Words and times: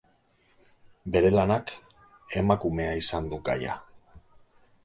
Bere 1.15 1.29
lanak 1.35 1.75
emakumea 2.41 2.99
izan 3.03 3.31
du 3.35 3.41
gaia. 3.51 3.77